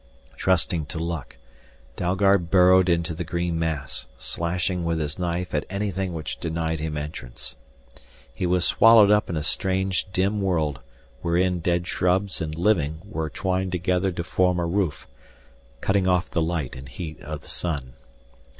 [0.35, 1.37] Trusting to luck,
[1.95, 6.97] Dalgard burrowed into the green mass, slashing with his knife at anything which denied him
[6.97, 7.55] entrance.
[8.33, 10.79] He was swallowed up in a strange dim world
[11.21, 15.07] wherein dead shrubs and living were twined together to form a roof,
[15.81, 17.93] cutting off the light and heat of the sun.